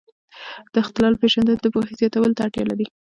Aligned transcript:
د 0.73 0.75
اختلال 0.83 1.13
پېژندنه 1.21 1.55
د 1.61 1.65
پوهې 1.73 1.93
زیاتولو 1.99 2.35
ته 2.37 2.41
اړتیا 2.45 2.63
لري. 2.71 2.85